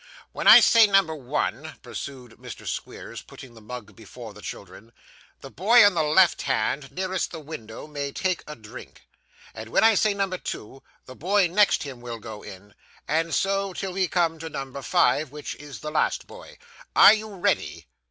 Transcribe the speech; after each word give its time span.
'When 0.31 0.47
I 0.47 0.61
say 0.61 0.87
number 0.87 1.13
one,' 1.13 1.75
pursued 1.83 2.31
Mr. 2.39 2.67
Squeers, 2.67 3.21
putting 3.21 3.53
the 3.53 3.61
mug 3.61 3.95
before 3.95 4.33
the 4.33 4.41
children, 4.41 4.93
'the 5.41 5.51
boy 5.51 5.85
on 5.85 5.93
the 5.93 6.01
left 6.01 6.41
hand 6.41 6.91
nearest 6.91 7.29
the 7.29 7.39
window 7.39 7.85
may 7.85 8.11
take 8.11 8.43
a 8.47 8.55
drink; 8.55 9.03
and 9.53 9.69
when 9.69 9.83
I 9.83 9.93
say 9.93 10.15
number 10.15 10.39
two, 10.39 10.81
the 11.05 11.13
boy 11.15 11.49
next 11.49 11.83
him 11.83 12.01
will 12.01 12.17
go 12.17 12.41
in, 12.41 12.73
and 13.07 13.31
so 13.35 13.73
till 13.73 13.93
we 13.93 14.07
come 14.07 14.39
to 14.39 14.49
number 14.49 14.81
five, 14.81 15.29
which 15.31 15.53
is 15.57 15.81
the 15.81 15.91
last 15.91 16.25
boy. 16.25 16.57
Are 16.95 17.13
you 17.13 17.35
ready? 17.35 17.85